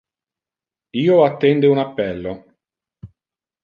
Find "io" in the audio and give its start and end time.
1.03-1.23